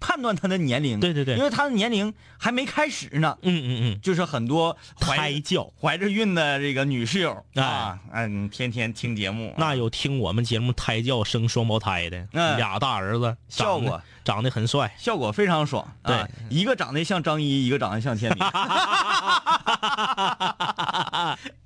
[0.00, 0.98] 判断他的年龄。
[1.00, 1.36] 对对对。
[1.36, 3.38] 因为他的年龄还没开始呢。
[3.42, 5.72] 嗯嗯嗯，就是很多怀胎教。
[5.80, 7.44] 怀着孕的这个女室友。
[7.54, 7.62] 哎。
[7.62, 12.56] 啊，嗯，天天听节目，那有听我们节目胎教生双胞胎的，嗯。
[12.56, 14.94] 俩大儿子，效果长得很帅。
[14.98, 15.86] 效果非常爽。
[16.02, 18.44] 对啊一个长得像张一，一个长得像天明。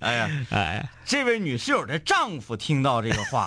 [0.01, 3.47] 哎呀，哎，这位女室友的丈夫听到这个话，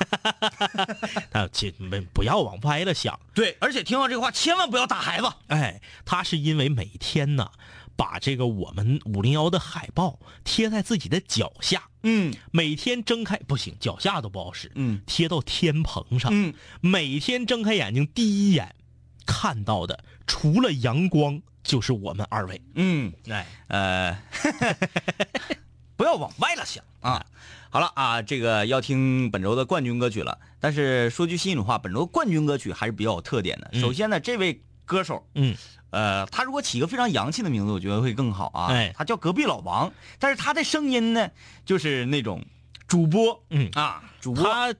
[1.31, 3.19] 那这没不要往歪了想。
[3.33, 5.31] 对，而且听到这个话，千万不要打孩子。
[5.47, 7.49] 哎，他是因为每天呢，
[7.95, 18.75] 把这个我们五零幺的海报贴在自己的脚下，嗯，每天睁开不行，脚下都不好使，嗯，贴到天棚上，嗯，每天睁开眼睛第一眼
[19.31, 24.17] 看到的，除了阳光，就是我们二位，嗯，哎，呃，
[25.95, 27.23] 不要往歪了想啊。
[27.69, 30.39] 好了啊，这个要听本周的冠军歌曲了。
[30.59, 33.69] 但是说句心里话，本周冠军歌曲还是比较有特点的。
[33.73, 33.79] 嗯。
[33.79, 35.55] 首先呢，这位歌手，嗯，
[35.91, 38.73] 呃，他如果起个非常洋气的名字，我觉得会更好啊。
[38.73, 38.91] 哎。
[38.97, 41.29] 他叫隔壁老王，但是他的声音呢，
[41.63, 42.43] 就是那种
[42.87, 43.69] 主播，嗯。
[43.73, 44.73] 啊，主播，他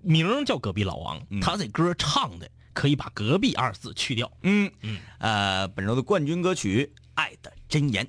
[0.00, 1.40] 名叫隔壁老王，嗯。
[1.40, 4.30] 他这歌唱的可以把“隔壁”二字去掉。
[4.42, 8.04] 嗯嗯，呃，本周的冠军歌曲《爱的箴言》。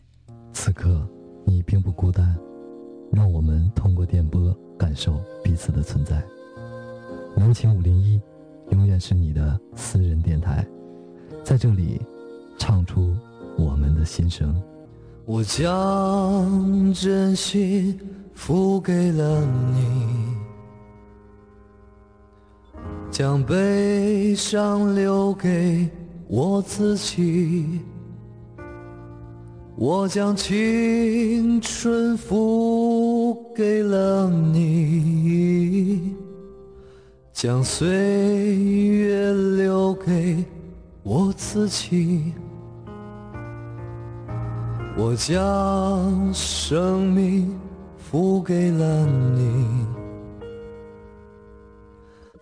[0.53, 1.07] 此刻
[1.45, 2.37] 你并不孤单，
[3.11, 6.23] 让我们通过电波感受彼此的存在。
[7.35, 8.21] 南秦五零一
[8.71, 10.65] 永远是你的私人电台，
[11.43, 11.99] 在这里
[12.57, 13.15] 唱出
[13.57, 14.55] 我们的心声。
[15.25, 17.99] 我将真心
[18.33, 20.35] 付给了你，
[23.13, 25.87] 将悲伤留给
[26.27, 27.79] 我自己。
[29.75, 36.15] 我将青春付给了你，
[37.31, 40.43] 将岁月留给
[41.03, 42.33] 我自己。
[44.97, 47.55] 我将生命
[47.95, 49.85] 付给了你，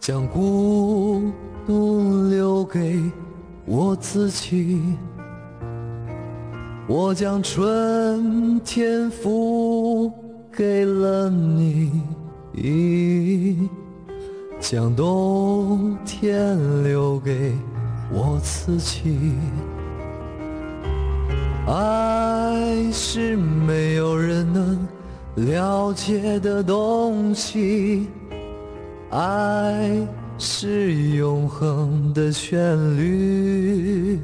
[0.01, 1.31] 将孤
[1.67, 2.99] 独留给
[3.65, 4.81] 我自己。
[6.87, 10.11] 我将春天付
[10.51, 12.01] 给了你，
[14.59, 17.55] 将冬天留给
[18.11, 19.35] 我自己。
[21.67, 24.79] 爱是没有人能
[25.35, 28.07] 了解的东西，
[29.11, 30.07] 爱
[30.37, 34.19] 是永恒的旋律。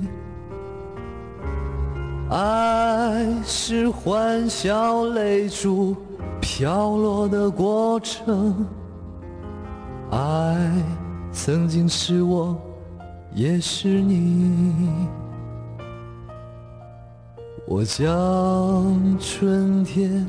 [2.29, 5.95] 爱是欢笑泪珠
[6.39, 8.65] 飘落的过程，
[10.09, 10.71] 爱
[11.33, 12.57] 曾经是我，
[13.33, 14.89] 也是你。
[17.65, 20.25] 我将春天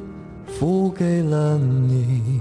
[0.47, 2.41] 付给了你，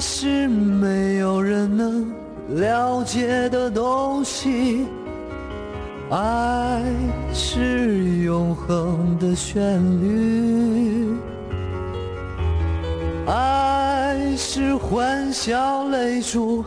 [0.00, 2.12] 是没有人能
[2.56, 4.86] 了解的东西，
[6.10, 6.82] 爱
[7.32, 11.08] 是永恒的旋律，
[13.26, 16.64] 爱是欢笑泪珠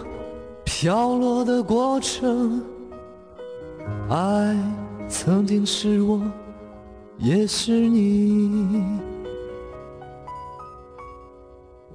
[0.64, 2.62] 飘落的过程，
[4.10, 4.56] 爱
[5.08, 6.22] 曾经是我，
[7.18, 8.84] 也是你。